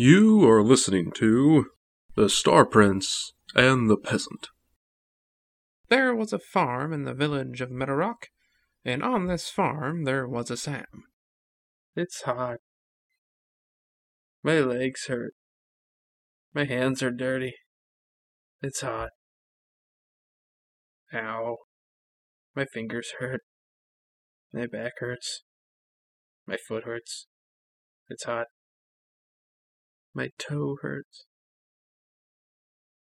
You 0.00 0.48
are 0.48 0.62
listening 0.62 1.10
to 1.16 1.72
The 2.14 2.28
Star 2.28 2.64
Prince 2.64 3.32
and 3.56 3.90
the 3.90 3.96
Peasant. 3.96 4.46
There 5.88 6.14
was 6.14 6.32
a 6.32 6.38
farm 6.38 6.92
in 6.92 7.02
the 7.02 7.14
village 7.14 7.60
of 7.60 7.72
Meadowrock, 7.72 8.28
and 8.84 9.02
on 9.02 9.26
this 9.26 9.50
farm 9.50 10.04
there 10.04 10.28
was 10.28 10.52
a 10.52 10.56
Sam. 10.56 10.84
It's 11.96 12.22
hot. 12.22 12.58
My 14.44 14.60
legs 14.60 15.06
hurt. 15.08 15.34
My 16.54 16.64
hands 16.64 17.02
are 17.02 17.10
dirty. 17.10 17.54
It's 18.62 18.82
hot. 18.82 19.10
Ow. 21.12 21.56
My 22.54 22.66
fingers 22.66 23.14
hurt. 23.18 23.40
My 24.52 24.68
back 24.68 24.92
hurts. 25.00 25.42
My 26.46 26.56
foot 26.68 26.84
hurts. 26.84 27.26
It's 28.08 28.22
hot. 28.22 28.46
My 30.18 30.30
toe 30.36 30.78
hurts. 30.82 31.26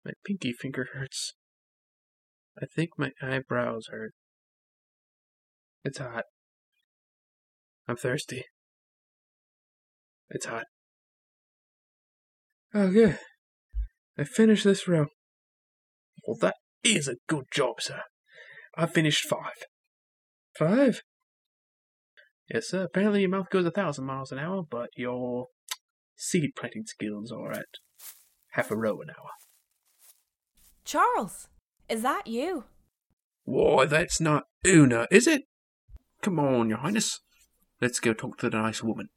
My 0.03 0.13
pinky 0.25 0.51
finger 0.51 0.87
hurts. 0.91 1.35
I 2.59 2.65
think 2.65 2.97
my 2.97 3.11
eyebrows 3.21 3.89
hurt. 3.91 4.13
It's 5.83 5.99
hot. 5.99 6.23
I'm 7.87 7.95
thirsty. 7.95 8.45
It's 10.31 10.47
hot. 10.47 10.63
Oh, 12.73 12.89
good. 12.89 13.19
I 14.17 14.23
finished 14.23 14.63
this 14.63 14.87
row. 14.87 15.05
Well, 16.25 16.39
that 16.41 16.55
is 16.83 17.07
a 17.07 17.17
good 17.29 17.45
job, 17.53 17.81
sir. 17.81 18.01
I 18.75 18.87
finished 18.87 19.29
five. 19.29 19.67
Five? 20.57 21.01
Yes, 22.51 22.69
sir. 22.69 22.85
Apparently 22.85 23.21
your 23.21 23.29
mouth 23.29 23.51
goes 23.51 23.67
a 23.67 23.69
thousand 23.71 24.05
miles 24.05 24.31
an 24.31 24.39
hour, 24.39 24.63
but 24.67 24.89
your 24.97 25.49
seed 26.15 26.51
planting 26.57 26.85
skills 26.85 27.31
are 27.31 27.51
at 27.51 27.65
half 28.51 28.71
a 28.71 28.75
row 28.75 29.01
an 29.01 29.09
hour. 29.09 29.29
Charles, 30.83 31.47
is 31.89 32.01
that 32.03 32.27
you? 32.27 32.65
Why, 33.43 33.85
that's 33.85 34.19
not 34.21 34.43
Una, 34.65 35.07
is 35.11 35.27
it? 35.27 35.43
Come 36.21 36.39
on, 36.39 36.69
your 36.69 36.79
highness. 36.79 37.19
Let's 37.81 37.99
go 37.99 38.13
talk 38.13 38.37
to 38.39 38.49
the 38.49 38.57
nice 38.57 38.81
woman. 38.81 39.09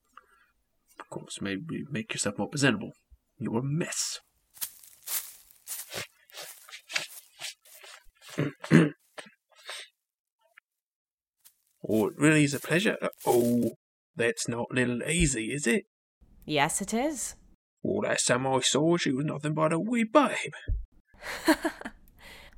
Of 1.00 1.08
course, 1.08 1.40
maybe 1.40 1.84
make 1.90 2.12
yourself 2.12 2.38
more 2.38 2.48
presentable. 2.48 2.92
You're 3.38 3.60
a 3.60 3.62
mess. 3.62 4.18
oh, 11.88 12.06
it 12.08 12.14
really 12.16 12.44
is 12.44 12.54
a 12.54 12.60
pleasure. 12.60 12.96
Oh, 13.26 13.72
that's 14.16 14.48
not 14.48 14.66
little 14.72 15.02
Easy, 15.04 15.52
is 15.52 15.66
it? 15.66 15.84
Yes, 16.48 16.80
it 16.80 16.94
is. 16.94 17.34
Well, 17.82 18.08
last 18.08 18.26
time 18.26 18.46
I 18.46 18.60
saw 18.60 18.92
her, 18.92 18.98
she 18.98 19.12
was 19.12 19.26
nothing 19.26 19.52
but 19.52 19.70
a 19.70 19.78
wee 19.78 20.04
babe. 20.04 20.54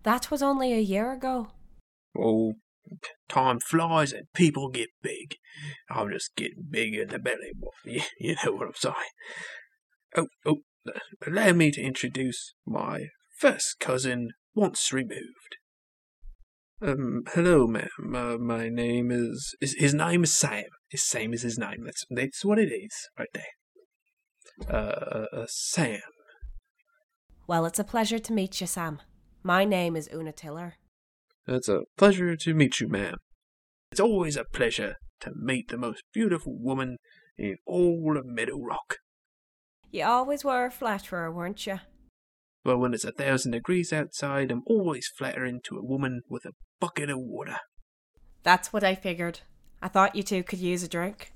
that 0.05 0.30
was 0.30 0.44
only 0.44 0.72
a 0.72 0.78
year 0.78 1.12
ago. 1.12 1.48
Oh, 2.16 2.55
time 3.28 3.58
flies 3.58 4.12
and 4.12 4.32
people 4.32 4.69
get 4.69 4.91
big. 5.02 5.34
I'm 5.91 6.12
just 6.12 6.36
getting 6.36 6.66
bigger 6.70 7.02
in 7.02 7.08
the 7.08 7.19
belly. 7.19 7.50
You, 7.84 8.02
you 8.20 8.36
know 8.44 8.52
what 8.52 8.69
I'm 8.69 8.74
saying. 8.77 8.94
Oh, 10.16 10.28
oh, 10.47 10.58
allow 11.27 11.52
me 11.52 11.72
to 11.72 11.82
introduce 11.82 12.54
my 12.64 13.06
first 13.38 13.80
cousin, 13.80 14.30
once 14.54 14.92
removed. 14.92 15.56
Um, 16.80 17.25
hello, 17.34 17.66
ma'am. 17.66 17.88
Uh, 18.14 18.38
my 18.38 18.69
name 18.69 19.10
is, 19.10 19.56
is. 19.60 19.75
His 19.78 19.94
name 19.94 20.22
is 20.22 20.32
Sam. 20.32 20.64
It's 20.91 21.02
same 21.02 21.34
as 21.34 21.42
his 21.42 21.58
name. 21.58 21.82
That's 21.84 22.04
that's 22.08 22.44
what 22.44 22.60
it 22.60 22.72
is, 22.72 22.92
right 23.19 23.28
there. 23.34 23.44
Uh, 24.69 25.27
uh, 25.33 25.47
Sam. 25.48 26.00
Well, 27.47 27.66
it's 27.66 27.78
a 27.78 27.84
pleasure 27.84 28.19
to 28.19 28.33
meet 28.33 28.61
you, 28.61 28.66
Sam. 28.66 29.00
My 29.42 29.64
name 29.64 29.97
is 29.97 30.08
Una 30.12 30.33
Tiller. 30.33 30.75
It's 31.47 31.69
a 31.69 31.80
pleasure 31.97 32.36
to 32.36 32.55
meet 32.55 32.81
you, 32.81 32.88
ma'am. 32.88 33.16
It's 33.91 34.00
always 34.00 34.37
a 34.37 34.44
pleasure 34.44 34.97
to 35.21 35.32
meet 35.34 35.69
the 35.69 35.76
most 35.76 36.03
beautiful 36.12 36.56
woman 36.56 36.97
in 37.37 37.56
all 37.66 38.16
of 38.16 38.26
Meadow 38.26 38.60
Rock. 38.60 38.98
You 39.91 40.04
always 40.04 40.44
were 40.44 40.66
a 40.66 40.71
flatterer, 40.71 41.32
weren't 41.32 41.66
you? 41.66 41.81
Well, 42.65 42.78
when 42.78 42.94
it's 42.94 43.04
a 43.04 43.12
thousand 43.12 43.53
degrees 43.53 43.92
outside, 43.92 44.50
I'm 44.50 44.62
always 44.66 45.10
flattering 45.16 45.60
to 45.65 45.78
a 45.78 45.84
woman 45.84 46.21
with 46.28 46.44
a 46.44 46.53
bucket 46.78 47.10
of 47.10 47.19
water. 47.19 47.56
That's 48.42 48.72
what 48.72 48.84
I 48.84 48.94
figured. 48.94 49.41
I 49.82 49.88
thought 49.88 50.15
you 50.15 50.22
two 50.22 50.42
could 50.42 50.59
use 50.59 50.82
a 50.82 50.88
drink. 50.88 51.32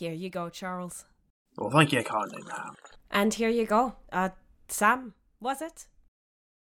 Here 0.00 0.14
you 0.14 0.30
go, 0.30 0.48
Charles. 0.48 1.04
Well, 1.58 1.68
thank 1.68 1.92
you 1.92 2.02
kindly, 2.02 2.42
ma'am. 2.48 2.74
And 3.10 3.34
here 3.34 3.50
you 3.50 3.66
go. 3.66 3.96
Uh, 4.10 4.30
Sam, 4.66 5.12
was 5.42 5.60
it? 5.60 5.88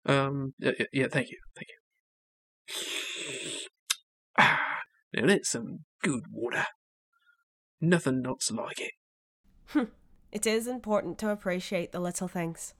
Um, 0.04 0.52
yeah, 0.58 0.72
yeah 0.92 1.06
thank 1.10 1.30
you, 1.30 1.38
thank 1.56 1.68
you. 1.70 3.68
Ah, 4.38 4.60
now 5.14 5.28
that's 5.28 5.48
some 5.48 5.78
good 6.02 6.24
water. 6.30 6.66
Nothing 7.80 8.22
else 8.26 8.50
like 8.50 8.82
it. 8.82 9.88
it 10.30 10.46
is 10.46 10.66
important 10.66 11.16
to 11.20 11.30
appreciate 11.30 11.92
the 11.92 12.00
little 12.00 12.28
things. 12.28 12.74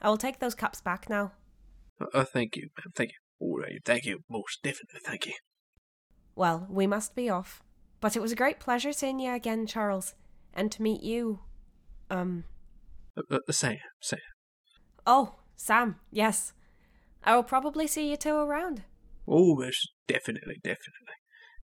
I 0.00 0.10
will 0.10 0.16
take 0.16 0.38
those 0.38 0.54
cups 0.54 0.80
back 0.80 1.10
now. 1.10 1.32
Uh, 2.00 2.18
uh 2.18 2.24
thank 2.24 2.54
you, 2.54 2.68
ma'am. 2.78 2.92
Thank 2.94 3.10
you. 3.10 3.16
All 3.40 3.58
right, 3.58 3.80
thank 3.84 4.04
you. 4.04 4.20
Most 4.30 4.62
definitely, 4.62 5.00
thank 5.04 5.26
you. 5.26 5.34
Well, 6.36 6.68
we 6.70 6.86
must 6.86 7.16
be 7.16 7.28
off. 7.28 7.64
But 8.00 8.16
it 8.16 8.22
was 8.22 8.32
a 8.32 8.36
great 8.36 8.60
pleasure 8.60 8.92
seeing 8.92 9.18
you 9.18 9.32
again, 9.32 9.66
Charles, 9.66 10.14
and 10.54 10.70
to 10.72 10.82
meet 10.82 11.02
you. 11.02 11.40
Um. 12.10 12.44
Uh, 13.16 13.36
uh, 13.36 13.52
Sam, 13.52 13.78
Sam. 14.00 14.20
Oh, 15.06 15.34
Sam, 15.56 15.96
yes. 16.10 16.52
I 17.24 17.34
will 17.34 17.42
probably 17.42 17.86
see 17.86 18.10
you 18.10 18.16
two 18.16 18.36
around. 18.36 18.82
Oh, 19.26 19.62
definitely, 20.06 20.56
definitely. 20.62 21.16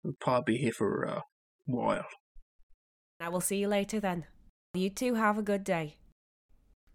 We'll 0.03 0.15
probably 0.19 0.55
be 0.55 0.61
here 0.61 0.73
for 0.73 1.03
a 1.03 1.21
while. 1.65 2.05
I 3.19 3.29
will 3.29 3.41
see 3.41 3.57
you 3.57 3.67
later 3.67 3.99
then. 3.99 4.25
You 4.73 4.89
two 4.89 5.13
have 5.15 5.37
a 5.37 5.43
good 5.43 5.63
day. 5.63 5.97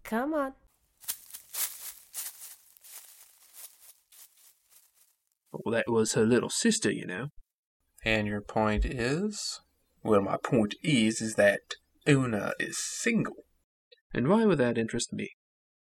Come 0.03 0.33
on. 0.33 0.53
Well, 5.51 5.73
that 5.73 5.89
was 5.89 6.13
her 6.13 6.25
little 6.25 6.49
sister, 6.49 6.91
you 6.91 7.05
know. 7.05 7.27
And 8.05 8.27
your 8.27 8.41
point 8.41 8.85
is? 8.85 9.59
Well, 10.03 10.21
my 10.21 10.37
point 10.37 10.75
is, 10.83 11.21
is 11.21 11.35
that 11.35 11.59
Una 12.07 12.53
is 12.59 12.77
single. 12.77 13.45
And 14.13 14.27
why 14.27 14.45
would 14.45 14.57
that 14.57 14.77
interest 14.77 15.13
me? 15.13 15.31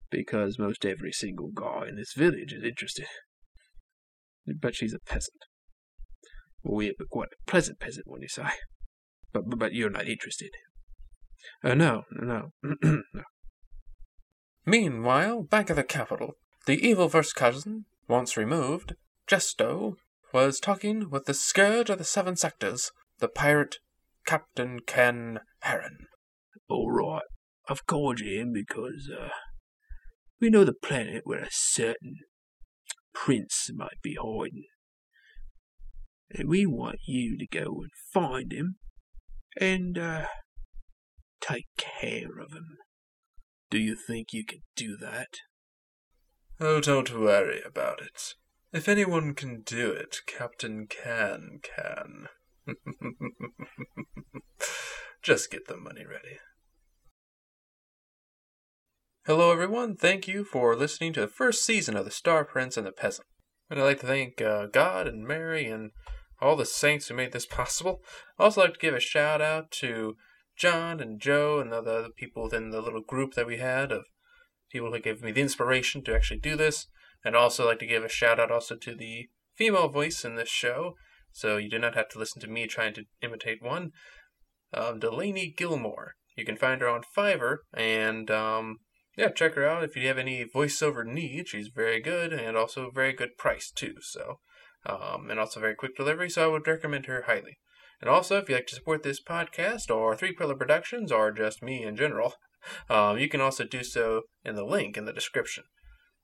Because 0.10 0.58
most 0.58 0.86
every 0.86 1.12
single 1.12 1.50
guy 1.54 1.88
in 1.88 1.96
this 1.96 2.14
village 2.14 2.54
is 2.54 2.64
interested. 2.64 3.08
But 4.62 4.76
she's 4.76 4.94
a 4.94 5.00
peasant. 5.00 5.44
Well, 6.64 6.82
yeah, 6.82 6.92
but 6.98 7.10
quite 7.10 7.30
a 7.34 7.50
pleasant 7.50 7.80
peasant, 7.80 8.08
when 8.08 8.22
you 8.22 8.28
say. 8.28 8.48
But, 9.34 9.50
but, 9.50 9.60
but 9.60 9.74
you're 9.74 9.90
not 9.90 10.08
interested. 10.08 10.52
Uh, 11.64 11.76
no, 11.76 12.04
no, 12.12 12.52
no. 12.84 13.24
Meanwhile, 14.66 15.44
back 15.44 15.70
at 15.70 15.76
the 15.76 15.84
capital, 15.84 16.34
the 16.66 16.86
evil 16.86 17.08
first 17.08 17.36
cousin, 17.36 17.86
once 18.08 18.36
removed, 18.36 18.96
Jesto, 19.28 19.96
was 20.46 20.60
talking 20.60 21.10
with 21.10 21.26
the 21.26 21.34
scourge 21.34 21.90
of 21.90 21.98
the 21.98 22.04
seven 22.04 22.36
sectors, 22.36 22.92
the 23.18 23.28
pirate 23.28 23.78
Captain 24.28 24.80
Ken 24.82 25.40
Heron. 25.62 25.98
All 26.70 26.92
right, 26.92 27.24
I've 27.68 27.88
called 27.88 28.20
you 28.20 28.42
in 28.42 28.54
because 28.54 29.10
uh, 29.12 29.30
we 30.40 30.52
know 30.52 30.64
the 30.64 30.74
planet 30.74 31.24
where 31.24 31.42
a 31.42 31.50
certain 31.50 32.18
prince 33.16 33.72
might 33.74 34.00
be 34.04 34.16
hiding. 34.22 34.66
And 36.30 36.48
we 36.48 36.68
want 36.68 37.00
you 37.08 37.36
to 37.38 37.48
go 37.48 37.82
and 37.82 37.92
find 38.14 38.52
him 38.52 38.76
and 39.60 39.98
uh, 39.98 40.26
take 41.42 41.66
care 41.78 42.38
of 42.40 42.54
him. 42.54 42.78
Do 43.72 43.80
you 43.80 43.96
think 43.96 44.34
you 44.34 44.46
can 44.46 44.60
do 44.76 44.98
that? 44.98 45.30
Oh, 46.60 46.80
don't 46.80 47.18
worry 47.18 47.62
about 47.66 48.02
it. 48.02 48.36
If 48.74 48.90
anyone 48.90 49.34
can 49.34 49.62
do 49.62 49.92
it, 49.92 50.18
Captain 50.26 50.88
Can 50.88 51.62
can. 51.64 52.28
Just 55.24 55.50
get 55.50 55.68
the 55.68 55.78
money 55.78 56.06
ready. 56.06 56.40
Hello, 59.26 59.54
everyone. 59.54 59.96
Thank 59.96 60.28
you 60.28 60.44
for 60.44 60.76
listening 60.76 61.14
to 61.14 61.22
the 61.22 61.28
first 61.30 61.66
season 61.66 61.96
of 61.96 62.04
The 62.04 62.12
Star 62.12 62.44
Prince 62.44 62.76
and 62.76 62.86
the 62.86 62.92
Peasant. 62.92 63.28
And 63.70 63.80
I'd 63.80 63.84
like 63.84 64.02
to 64.02 64.08
thank 64.08 64.42
uh, 64.42 64.66
God 64.66 65.08
and 65.08 65.26
Mary 65.26 65.68
and 65.68 65.92
all 66.42 66.58
the 66.58 66.66
saints 66.66 67.08
who 67.08 67.16
made 67.16 67.32
this 67.32 67.46
possible. 67.50 68.02
I'd 68.38 68.44
also 68.44 68.62
like 68.62 68.74
to 68.74 68.80
give 68.80 68.94
a 68.94 69.00
shout 69.00 69.42
out 69.42 69.72
to 69.80 70.18
John 70.58 71.00
and 71.00 71.22
Joe 71.22 71.60
and 71.60 71.72
the 71.72 71.78
other 71.78 72.10
people 72.10 72.44
within 72.44 72.72
the 72.72 72.82
little 72.82 73.02
group 73.02 73.36
that 73.36 73.48
we 73.48 73.60
had 73.60 73.94
of 73.94 74.04
people 74.70 74.92
who 74.92 75.00
gave 75.00 75.24
me 75.24 75.32
the 75.32 75.42
inspiration 75.42 76.04
to 76.04 76.14
actually 76.14 76.42
do 76.42 76.58
this. 76.58 76.88
And 77.28 77.36
also 77.36 77.66
like 77.66 77.80
to 77.80 77.86
give 77.86 78.06
a 78.06 78.10
shout 78.10 78.40
out 78.40 78.52
also 78.52 78.78
to 78.78 78.96
the 78.96 79.28
female 79.54 79.90
voice 79.90 80.24
in 80.24 80.36
this 80.36 80.48
show, 80.48 80.96
so 81.34 81.58
you 81.58 81.70
do 81.70 81.78
not 81.78 81.94
have 81.94 82.08
to 82.10 82.20
listen 82.20 82.42
to 82.42 82.48
me 82.48 82.68
trying 82.68 82.94
to 82.94 83.04
imitate 83.22 83.62
one. 83.62 83.92
Um, 84.74 85.00
Delaney 85.00 85.54
Gilmour. 85.58 86.12
You 86.38 86.46
can 86.46 86.56
find 86.56 86.80
her 86.80 86.88
on 86.88 87.02
Fiverr, 87.18 87.58
and 87.74 88.32
um, 88.32 88.78
yeah, 89.18 89.28
check 89.28 89.56
her 89.56 89.68
out 89.68 89.84
if 89.84 89.98
you 89.98 90.08
have 90.08 90.18
any 90.18 90.46
voiceover 90.46 91.06
needs. 91.06 91.50
She's 91.50 91.68
very 91.68 92.00
good 92.00 92.32
and 92.32 92.56
also 92.56 92.92
very 92.92 93.12
good 93.12 93.38
price 93.38 93.72
too. 93.72 93.96
So, 94.00 94.40
um, 94.86 95.30
and 95.30 95.38
also 95.38 95.60
very 95.60 95.76
quick 95.76 95.98
delivery. 95.98 96.30
So 96.30 96.46
I 96.46 96.48
would 96.48 96.66
recommend 96.66 97.08
her 97.08 97.24
highly. 97.24 97.58
And 98.00 98.10
also, 98.10 98.38
if 98.38 98.48
you'd 98.48 98.56
like 98.56 98.68
to 98.68 98.76
support 98.76 99.04
this 99.04 99.22
podcast 99.22 99.94
or 99.94 100.16
Three 100.16 100.32
Pillar 100.32 100.56
Productions 100.56 101.12
or 101.12 101.34
just 101.34 101.62
me 101.62 101.84
in 101.84 101.98
general, 101.98 102.36
um, 102.90 103.18
you 103.20 103.28
can 103.28 103.42
also 103.42 103.66
do 103.66 103.84
so 103.84 104.22
in 104.46 104.56
the 104.56 104.64
link 104.64 104.96
in 104.96 105.04
the 105.04 105.12
description. 105.12 105.66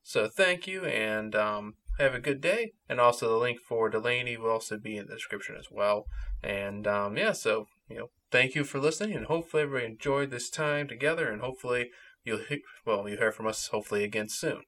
So 0.04 0.28
thank 0.28 0.68
you 0.68 0.86
and 0.86 1.34
um, 1.36 1.76
have 1.98 2.14
a 2.14 2.20
good 2.20 2.42
day. 2.42 2.74
And 2.90 3.00
also 3.00 3.30
the 3.30 3.38
link 3.38 3.60
for 3.60 3.90
Delaney 3.90 4.38
will 4.38 4.52
also 4.52 4.78
be 4.78 4.98
in 4.98 5.08
the 5.08 5.16
description 5.16 5.56
as 5.58 5.68
well. 5.72 6.06
And 6.44 6.86
um, 6.86 7.18
yeah, 7.18 7.32
so 7.32 7.66
you 7.90 7.98
know, 7.98 8.08
thank 8.32 8.56
you 8.56 8.64
for 8.64 8.80
listening, 8.80 9.16
and 9.16 9.26
hopefully 9.28 9.64
everybody 9.64 9.92
enjoyed 9.92 10.32
this 10.32 10.50
time 10.50 10.88
together, 10.88 11.30
and 11.30 11.42
hopefully 11.42 11.90
you'll 12.24 12.40
he- 12.50 12.64
well 12.86 13.08
you'll 13.08 13.18
hear 13.18 13.32
from 13.32 13.48
us 13.48 13.68
hopefully 13.68 14.04
again 14.04 14.30
soon. 14.30 14.64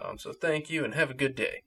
Um, 0.00 0.18
so 0.18 0.32
thank 0.32 0.70
you 0.70 0.84
and 0.84 0.94
have 0.94 1.10
a 1.10 1.14
good 1.14 1.34
day. 1.34 1.62